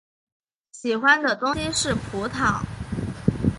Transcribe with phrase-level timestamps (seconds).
[0.71, 2.63] 喜欢的东西是葡萄。